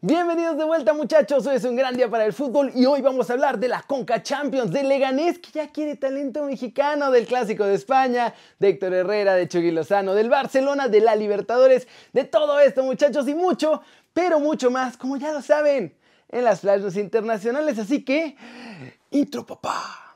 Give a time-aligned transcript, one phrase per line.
[0.00, 3.28] Bienvenidos de vuelta muchachos, hoy es un gran día para el fútbol y hoy vamos
[3.28, 7.66] a hablar de la Conca Champions, de Leganés que ya quiere talento mexicano, del Clásico
[7.66, 12.60] de España, de Héctor Herrera, de Chucky Lozano, del Barcelona, de la Libertadores, de todo
[12.60, 13.82] esto muchachos y mucho,
[14.12, 15.92] pero mucho más, como ya lo saben,
[16.28, 18.36] en las playas internacionales, así que...
[19.10, 20.07] Intro papá.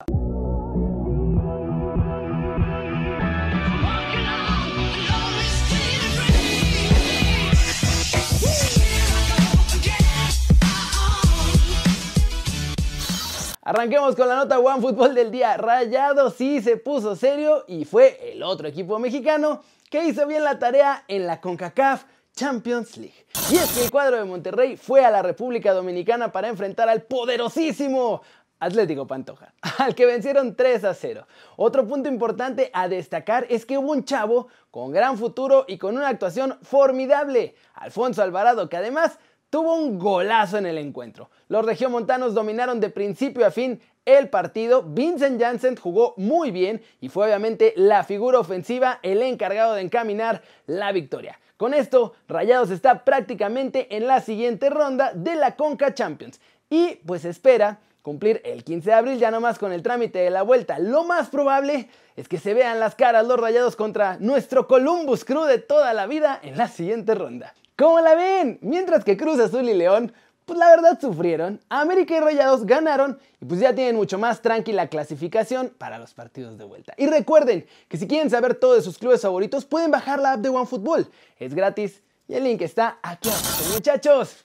[13.64, 15.56] Arranquemos con la nota One Fútbol del día.
[15.56, 20.58] Rayado sí se puso serio y fue el otro equipo mexicano que hizo bien la
[20.58, 22.04] tarea en la CONCACAF
[22.34, 23.24] Champions League.
[23.52, 27.02] Y es que el cuadro de Monterrey fue a la República Dominicana para enfrentar al
[27.02, 28.22] poderosísimo
[28.58, 31.24] Atlético Pantoja, al que vencieron 3 a 0.
[31.56, 35.96] Otro punto importante a destacar es que hubo un chavo con gran futuro y con
[35.96, 39.20] una actuación formidable, Alfonso Alvarado, que además
[39.52, 41.28] tuvo un golazo en el encuentro.
[41.48, 44.82] Los regiomontanos dominaron de principio a fin el partido.
[44.82, 50.40] Vincent Janssen jugó muy bien y fue obviamente la figura ofensiva el encargado de encaminar
[50.66, 51.38] la victoria.
[51.58, 56.40] Con esto, Rayados está prácticamente en la siguiente ronda de la Conca Champions
[56.70, 60.40] y pues espera cumplir el 15 de abril ya nomás con el trámite de la
[60.40, 60.78] vuelta.
[60.78, 65.44] Lo más probable es que se vean las caras los Rayados contra nuestro Columbus Crew
[65.44, 67.52] de toda la vida en la siguiente ronda.
[67.82, 68.60] ¿Cómo la ven?
[68.60, 70.12] Mientras que Cruz Azul y León,
[70.44, 71.60] pues la verdad sufrieron.
[71.68, 76.56] América y Rayados ganaron y pues ya tienen mucho más tranquila clasificación para los partidos
[76.58, 76.94] de vuelta.
[76.96, 80.40] Y recuerden que si quieren saber todo de sus clubes favoritos, pueden bajar la app
[80.42, 81.08] de OneFootball.
[81.40, 83.72] Es gratis y el link está aquí abajo.
[83.74, 84.44] Muchachos,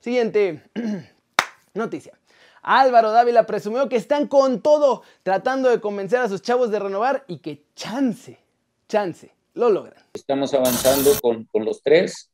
[0.00, 0.62] siguiente
[1.72, 2.12] noticia.
[2.60, 7.24] Álvaro Dávila presumió que están con todo tratando de convencer a sus chavos de renovar
[7.26, 8.38] y que chance,
[8.86, 10.04] chance, lo logran.
[10.12, 12.28] Estamos avanzando con, con los tres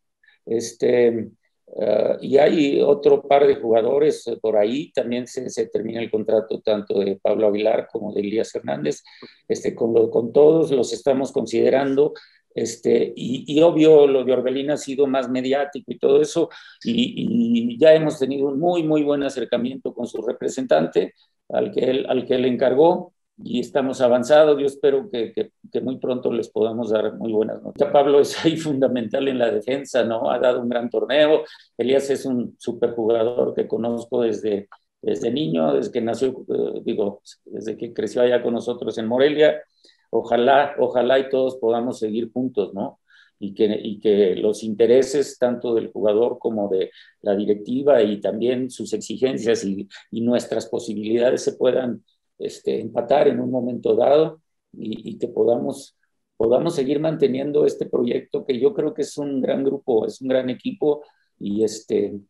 [0.46, 1.30] este,
[1.66, 6.98] uh, y hay otro par de jugadores por ahí, también se, termina el contrato tanto
[7.00, 9.02] de Pablo Aguilar como de Elías Hernández,
[9.48, 12.14] este, con, lo, con todos los estamos considerando,
[12.54, 16.50] este, y, y, obvio lo de Orbelín ha sido más mediático y todo eso,
[16.84, 21.14] y, y, ya hemos tenido un muy, muy buen acercamiento con su representante,
[21.48, 24.58] al que él, al que él encargó, y estamos avanzados.
[24.58, 27.92] Yo espero que, que, que, muy pronto les podamos dar muy buenas noticias.
[27.92, 30.30] Pablo es ahí fundamental en la defensa, ¿no?
[30.30, 31.44] Ha dado un gran torneo.
[31.76, 34.68] Elías es un superjugador que conozco desde,
[35.00, 39.62] desde niño, desde que nació, eh, digo, desde que creció allá con nosotros en Morelia.
[40.10, 43.00] Ojalá, ojalá y todos podamos seguir juntos, ¿no?
[43.38, 46.92] Y que, y que los intereses tanto del jugador como de
[47.22, 52.04] la directiva y también sus exigencias y, y nuestras posibilidades se puedan
[52.38, 55.96] este, empatar en un momento dado y, que podamos,
[56.36, 60.28] podamos seguir manteniendo este proyecto que yo creo que es un gran grupo, es un
[60.28, 61.04] gran equipo
[61.38, 62.20] y, este,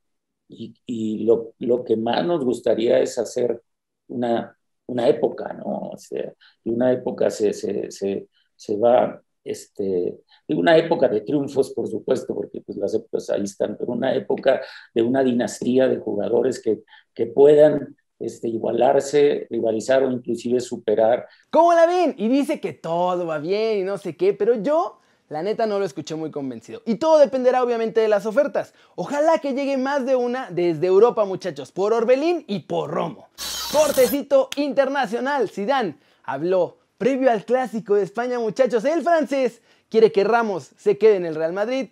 [0.49, 3.63] y, lo, lo, que más nos gustaría es hacer
[4.09, 5.91] una, una época, ¿no?
[5.93, 6.33] O sea,
[6.65, 12.61] una época se, se, se, se va este, una época de triunfos, por supuesto, porque
[12.61, 14.61] pues las épocas ahí están, pero una época
[14.95, 16.83] de una dinastía de jugadores que,
[17.15, 21.27] que puedan este, igualarse, rivalizar o inclusive superar.
[21.51, 22.15] ¿Cómo la ven?
[22.17, 25.79] Y dice que todo va bien y no sé qué, pero yo la neta no
[25.79, 26.83] lo escuché muy convencido.
[26.85, 28.75] Y todo dependerá obviamente de las ofertas.
[28.97, 33.29] Ojalá que llegue más de una desde Europa, muchachos, por Orbelín y por Romo.
[33.73, 38.85] Cortecito internacional, Zidane habló previo al clásico de España, muchachos.
[38.85, 41.89] El francés quiere que Ramos se quede en el Real Madrid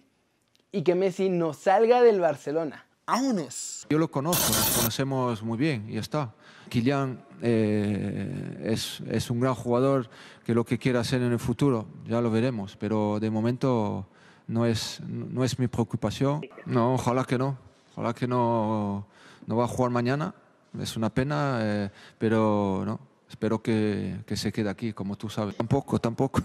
[0.70, 2.86] y que Messi no salga del Barcelona.
[3.10, 3.88] ¡Vámonos!
[3.90, 6.32] Yo lo conozco, nos conocemos muy bien y ya está.
[6.68, 10.08] Kylian eh, es, es, un gran jugador
[10.46, 14.06] que lo que quiera hacer en el futuro, ya lo veremos, pero de momento
[14.46, 16.42] no es, no es mi preocupación.
[16.66, 17.58] No, ojalá que no,
[17.94, 19.04] ojalá que no,
[19.44, 20.32] no va a jugar mañana,
[20.78, 25.56] es una pena, eh, pero no, espero que, que se quede aquí, como tú sabes.
[25.56, 26.42] Tampoco, tampoco,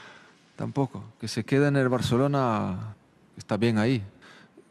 [0.56, 2.96] tampoco, que se quede en el Barcelona,
[3.38, 4.04] está bien ahí.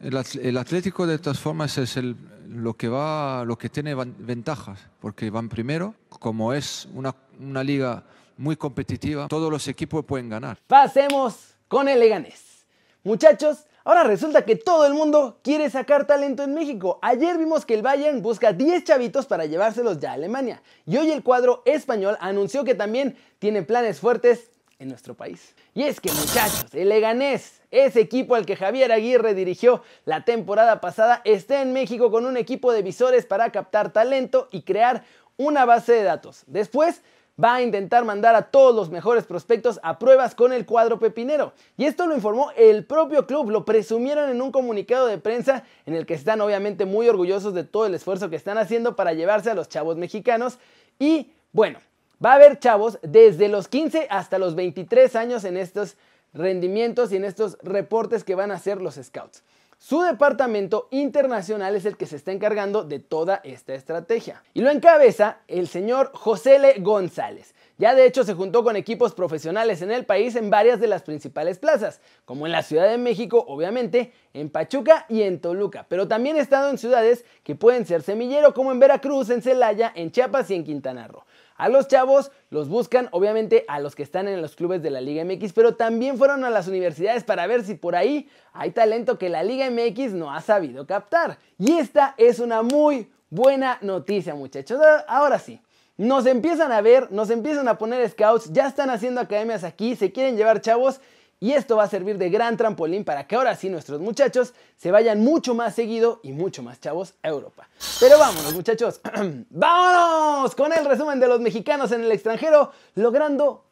[0.02, 2.16] El, el, Atlético de todas formas es el,
[2.48, 8.02] lo, que va, lo que tiene ventajas, porque van primero, como es una, una liga
[8.36, 10.58] muy competitiva, todos los equipos pueden ganar.
[10.66, 12.64] Pasemos con el Leganés.
[13.04, 16.98] Muchachos, ahora resulta que todo el mundo quiere sacar talento en México.
[17.02, 20.62] Ayer vimos que el Bayern busca 10 chavitos para llevárselos ya a Alemania.
[20.84, 24.51] Y hoy el cuadro español anunció que también tiene planes fuertes
[24.82, 25.54] en nuestro país.
[25.74, 30.80] Y es que muchachos, el Leganés, ese equipo al que Javier Aguirre dirigió la temporada
[30.80, 35.04] pasada, está en México con un equipo de visores para captar talento y crear
[35.36, 36.42] una base de datos.
[36.46, 37.02] Después
[37.42, 41.52] va a intentar mandar a todos los mejores prospectos a pruebas con el cuadro pepinero.
[41.76, 45.94] Y esto lo informó el propio club, lo presumieron en un comunicado de prensa en
[45.94, 49.50] el que están obviamente muy orgullosos de todo el esfuerzo que están haciendo para llevarse
[49.50, 50.58] a los chavos mexicanos.
[50.98, 51.78] Y bueno,
[52.24, 55.96] va a haber chavos desde los 15 hasta los 23 años en estos
[56.32, 59.42] rendimientos y en estos reportes que van a hacer los scouts.
[59.78, 64.44] Su departamento internacional es el que se está encargando de toda esta estrategia.
[64.54, 67.52] Y lo encabeza el señor José Le González.
[67.78, 71.02] Ya de hecho se juntó con equipos profesionales en el país en varias de las
[71.02, 76.06] principales plazas, como en la Ciudad de México, obviamente, en Pachuca y en Toluca, pero
[76.06, 80.12] también ha estado en ciudades que pueden ser semillero, como en Veracruz, en Celaya, en
[80.12, 81.24] Chiapas y en Quintana Roo.
[81.62, 85.00] A los chavos los buscan obviamente a los que están en los clubes de la
[85.00, 89.16] Liga MX, pero también fueron a las universidades para ver si por ahí hay talento
[89.16, 91.38] que la Liga MX no ha sabido captar.
[91.58, 94.80] Y esta es una muy buena noticia muchachos.
[95.06, 95.60] Ahora sí,
[95.96, 100.10] nos empiezan a ver, nos empiezan a poner scouts, ya están haciendo academias aquí, se
[100.10, 101.00] quieren llevar chavos
[101.42, 104.92] y esto va a servir de gran trampolín para que ahora sí nuestros muchachos se
[104.92, 107.68] vayan mucho más seguido y mucho más chavos a Europa.
[107.98, 109.00] Pero vámonos muchachos,
[109.50, 113.64] vámonos con el resumen de los mexicanos en el extranjero logrando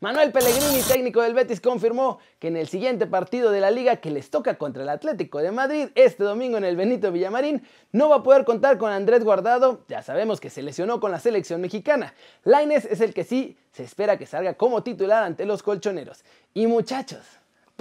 [0.00, 4.10] Manuel Pellegrini, técnico del Betis, confirmó que en el siguiente partido de la liga que
[4.10, 7.62] les toca contra el Atlético de Madrid este domingo en el Benito Villamarín,
[7.92, 11.20] no va a poder contar con Andrés Guardado, ya sabemos que se lesionó con la
[11.20, 12.14] selección mexicana.
[12.42, 16.24] Laines es el que sí se espera que salga como titular ante los colchoneros.
[16.52, 17.20] Y muchachos,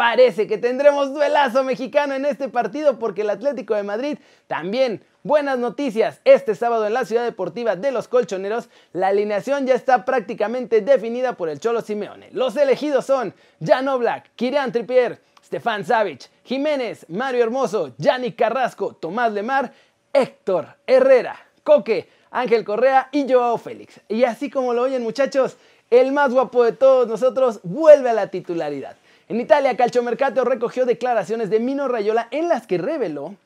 [0.02, 4.18] Parece que tendremos duelazo mexicano en este partido porque el Atlético de Madrid
[4.48, 5.06] también.
[5.22, 10.04] Buenas noticias, este sábado en la Ciudad Deportiva de los Colchoneros, la alineación ya está
[10.04, 12.30] prácticamente definida por el Cholo Simeone.
[12.32, 19.32] Los elegidos son Jan Black, Kirian Trippier, Stefan Savic, Jiménez, Mario Hermoso, Yannick Carrasco, Tomás
[19.32, 19.72] Lemar,
[20.12, 24.02] Héctor Herrera, Coque, Ángel Correa y Joao Félix.
[24.08, 25.58] Y así como lo oyen muchachos,
[25.92, 28.96] el más guapo de todos nosotros vuelve a la titularidad.
[29.32, 33.38] En Italia, Calciomercato recogió declaraciones de Mino Rayola en las que reveló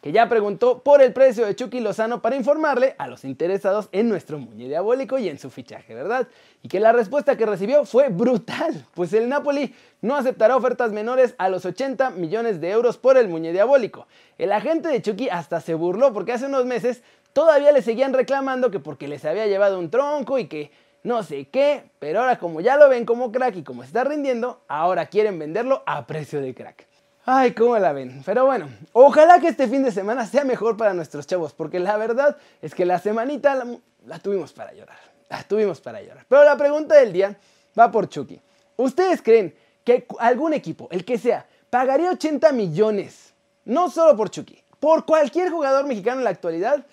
[0.00, 4.08] que ya preguntó por el precio de Chucky Lozano para informarle a los interesados en
[4.08, 6.28] nuestro muñe diabólico y en su fichaje, ¿verdad?
[6.62, 11.34] Y que la respuesta que recibió fue brutal, pues el Napoli no aceptará ofertas menores
[11.38, 14.06] a los 80 millones de euros por el muñe diabólico.
[14.38, 17.02] El agente de Chucky hasta se burló porque hace unos meses
[17.32, 20.70] todavía le seguían reclamando que porque les había llevado un tronco y que
[21.02, 24.62] no sé qué, pero ahora como ya lo ven como crack y como está rindiendo,
[24.68, 26.86] ahora quieren venderlo a precio de crack.
[27.24, 28.22] Ay, cómo la ven.
[28.24, 31.96] Pero bueno, ojalá que este fin de semana sea mejor para nuestros chavos, porque la
[31.96, 33.64] verdad es que la semanita
[34.04, 34.98] la, tuvimos para llorar.
[35.28, 36.24] La tuvimos para llorar.
[36.28, 37.36] Pero la pregunta del día
[37.78, 38.40] va por Chucky.
[38.76, 43.32] ¿Ustedes creen que algún equipo, el que sea, pagaría 80 millones,
[43.64, 46.84] no solo por Chucky, por cualquier jugador mexicano en la actualidad?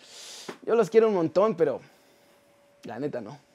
[0.63, 1.81] Yo los quiero un montón, pero
[2.83, 3.48] la neta no.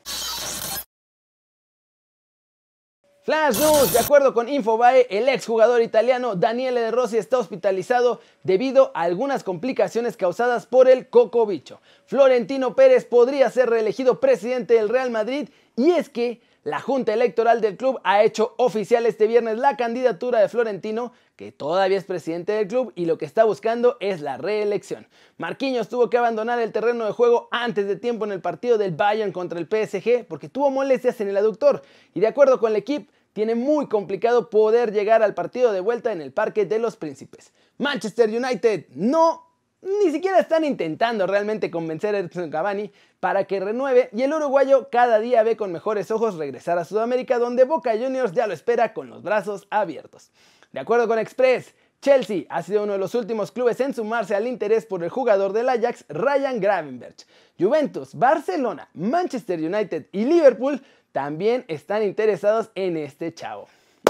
[3.25, 8.93] Flash News, de acuerdo con Infobae, el exjugador italiano Daniele De Rossi está hospitalizado debido
[8.95, 11.81] a algunas complicaciones causadas por el cocobicho.
[12.05, 17.61] Florentino Pérez podría ser reelegido presidente del Real Madrid y es que la Junta Electoral
[17.61, 22.53] del club ha hecho oficial este viernes la candidatura de Florentino, que todavía es presidente
[22.53, 25.07] del club y lo que está buscando es la reelección.
[25.37, 28.93] Marquinhos tuvo que abandonar el terreno de juego antes de tiempo en el partido del
[28.93, 31.83] Bayern contra el PSG porque tuvo molestias en el aductor
[32.15, 36.13] y de acuerdo con el equipo tiene muy complicado poder llegar al partido de vuelta
[36.13, 37.53] en el Parque de los Príncipes.
[37.77, 39.54] Manchester United no,
[39.85, 44.89] ni siquiera están intentando realmente convencer a Edson Cavani para que renueve y el uruguayo
[44.91, 48.95] cada día ve con mejores ojos regresar a Sudamérica donde Boca Juniors ya lo espera
[48.95, 50.31] con los brazos abiertos.
[50.73, 54.47] De acuerdo con Express, Chelsea ha sido uno de los últimos clubes en sumarse al
[54.47, 57.27] interés por el jugador del Ajax, Ryan Gravenberch.
[57.59, 63.69] Juventus, Barcelona, Manchester United y Liverpool también están interesados en este chavo.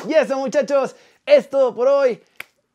[0.09, 2.23] Y eso muchachos, es todo por hoy.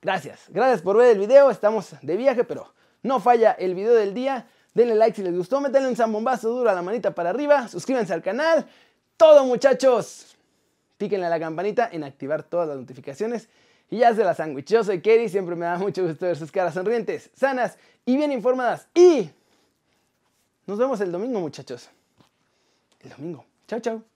[0.02, 1.50] Gracias, gracias por ver el video.
[1.50, 2.72] Estamos de viaje, pero
[3.04, 4.48] no falla el video del día.
[4.74, 8.14] Denle like si les gustó, métanle un zambombazo duro a la manita para arriba, suscríbanse
[8.14, 8.66] al canal.
[9.18, 10.38] Todo muchachos.
[10.98, 13.50] Píquenle a la campanita en activar todas las notificaciones.
[13.90, 14.68] Y ya se la sándwich.
[14.68, 18.32] Yo soy Kerry, siempre me da mucho gusto ver sus caras sonrientes, sanas y bien
[18.32, 18.88] informadas.
[18.94, 19.30] Y
[20.68, 21.90] nos vemos el domingo muchachos.
[23.02, 23.46] El domingo.
[23.68, 24.09] Chao, chao.